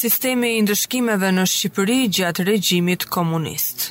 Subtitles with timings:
[0.00, 3.90] sistemi i ndëshkimeve në Shqipëri gjatë regjimit komunist.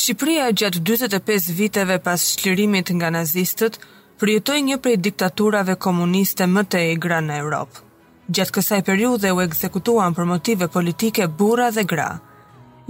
[0.00, 3.78] Shqipëria gjatë 25 viteve pas shlirimit nga nazistët,
[4.20, 7.80] përjetoj një prej diktaturave komuniste më të egra gra në Europë.
[8.36, 12.10] Gjatë kësaj periude u ekzekutuan për motive politike bura dhe gra.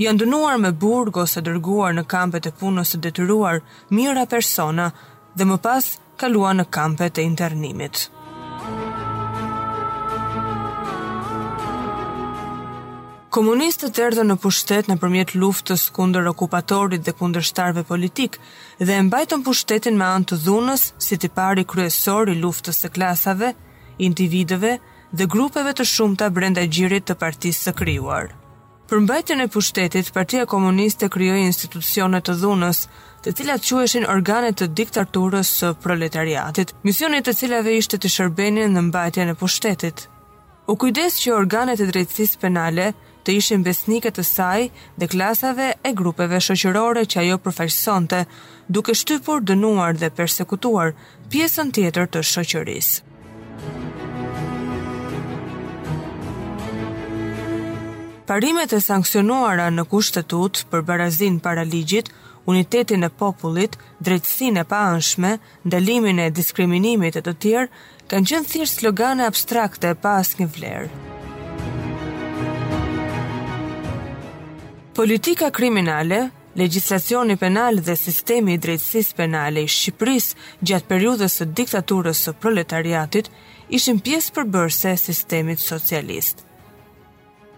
[0.02, 4.88] Janë dënuar me burg ose dërguar në kampet e punës të detyruar mira persona
[5.36, 5.86] dhe më pas
[6.18, 8.08] kaluan në kampet e internimit.
[13.32, 18.35] Komunistët erdhën në pushtet në përmjet luftës kundër okupatorit dhe kunder shtarve politik
[18.79, 23.55] dhe mbajtën pushtetin me anë të dhunës si të pari kryesor i luftës të klasave,
[24.07, 24.72] individëve
[25.17, 28.27] dhe grupeve të shumta brenda gjirit të partisë së krijuar.
[28.91, 32.80] Për mbajtjen e pushtetit, Partia Komuniste krijoi institucione të dhunës,
[33.25, 38.84] të cilat quheshin organe të diktaturës së proletariatit, misioni të cilave ishte të shërbenin në
[38.91, 40.05] mbajtjen e pushtetit.
[40.72, 42.91] U kujdes që organet e drejtësisë penale
[43.24, 48.22] të ishin besniket të saj dhe klasave e grupeve shoqërore që ajo përfaqësonte,
[48.68, 50.94] duke shtypur dënuar dhe përsekutuar
[51.30, 53.08] pjesën tjetër të shoqërisë.
[58.26, 62.08] Parimet e sankcionuara në kushtetut për barazin para ligjit,
[62.48, 67.70] unitetin e popullit, drejtsin e pa anshme, ndalimin e diskriminimit e të tjerë,
[68.10, 71.10] kanë qënë thirë slogane abstrakte pas një vlerë.
[74.94, 82.18] Politika kriminale, legjislacioni penal dhe sistemi i drejtësisë penale i Shqipërisë gjatë periudhës së diktaturës
[82.26, 83.30] së proletariatit
[83.78, 86.42] ishin pjesë përbërëse e sistemit socialist.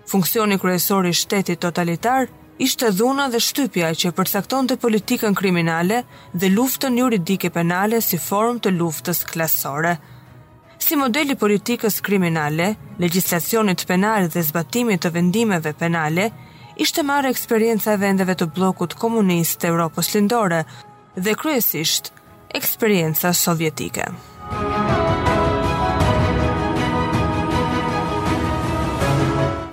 [0.06, 2.30] Funksioni kryesor i shtetit totalitar
[2.68, 6.04] ishte dhuna dhe shtypja që përcakton të politikën kriminale
[6.38, 9.96] dhe luftën juridike penale si form të luftës klasore.
[10.78, 16.28] Si modeli politikës kriminale, legislacionit penal dhe zbatimit të vendimeve penale,
[16.76, 20.64] ishte marrë eksperienca e vendeve të blokut komunist të Europës lindore
[21.14, 22.12] dhe kryesisht
[22.54, 24.08] eksperienca sovjetike.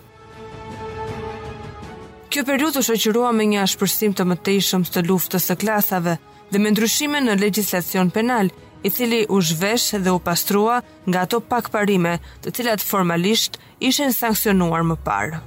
[2.32, 6.14] Kjo periut u shëqyrua me një ashpërsim të mëtejshëm së luftës të klasave
[6.54, 8.54] dhe me ndryshime në legislacion penal,
[8.88, 10.78] i cili u zhvesh dhe u pastrua
[11.10, 12.16] nga ato pak parime
[12.46, 13.60] të cilat formalisht
[13.92, 15.42] ishen sankcionuar më parë.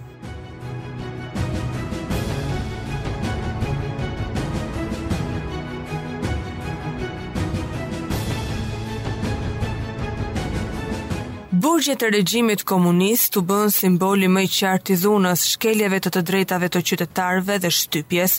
[11.64, 16.20] burgjet e regjimit komunist të bën simboli më i qartë i dhunës, shkeljeve të të
[16.28, 18.32] drejtave të qytetarve dhe shtypjes,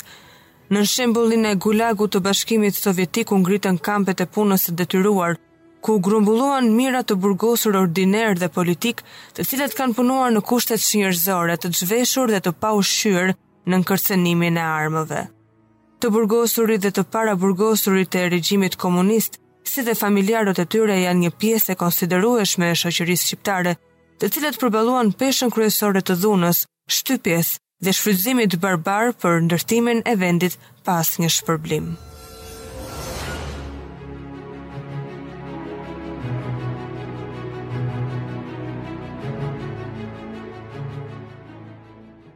[0.74, 5.40] në shembullin e gulagu të bashkimit sovjetik u ngritën kampet e punës të detyruar,
[5.84, 9.02] ku grumbulluan mira të burgosur ordiner dhe politik,
[9.36, 14.62] të cilët kanë punuar në kushtet shënjërzore, të zhveshur dhe të pa ushqyer në nënkërcënimin
[14.62, 15.24] e armëve.
[16.00, 19.40] Të burgosurit dhe të para burgosurit e regjimit komunist
[19.70, 23.74] si dhe familjarët e tyre janë një pjesë e konsiderueshme e shoqërisë shqiptare,
[24.22, 26.64] të cilët përballuan peshën kryesore të dhunës,
[26.98, 31.92] shtypjes dhe shfrytëzimit barbar për ndërtimin e vendit pas një shpërblim.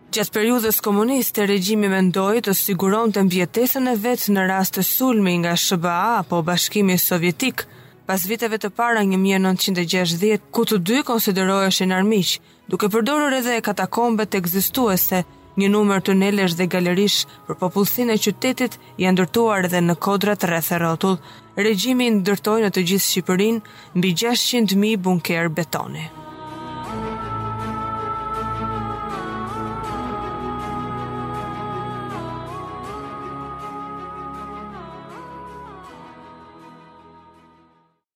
[0.09, 5.51] Gjatë periudhës komuniste, regjimi mendoi të siguronte mbjetësinë e vet në rast të sulmi nga
[5.53, 7.61] SBA apo Bashkimi Sovjetik.
[8.09, 12.31] Pas viteve të para 1960, ku të dy konsideroheshin armiq,
[12.73, 15.21] duke përdorur edhe të ekzistuese,
[15.61, 20.73] një numër tunelesh dhe galerish për popullsinë e qytetit janë ndërtuar edhe në kodrat rreth
[20.81, 21.19] rrotull.
[21.55, 23.65] Regjimi ndërtoi në të gjithë Shqipërinë
[23.95, 26.09] mbi 600.000 bunker betoni.